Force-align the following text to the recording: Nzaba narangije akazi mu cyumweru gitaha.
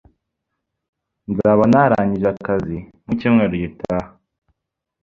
Nzaba 1.29 1.63
narangije 1.71 2.27
akazi 2.35 2.77
mu 3.03 3.11
cyumweru 3.19 3.53
gitaha. 3.63 4.07